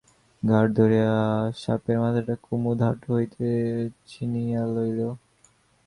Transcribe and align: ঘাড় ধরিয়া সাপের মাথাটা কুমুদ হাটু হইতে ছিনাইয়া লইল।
ঘাড় 0.43 0.69
ধরিয়া 0.77 1.11
সাপের 1.61 1.97
মাথাটা 1.99 2.35
কুমুদ 2.45 2.79
হাটু 2.87 3.07
হইতে 3.15 3.47
ছিনাইয়া 4.07 4.63
লইল। 4.73 4.99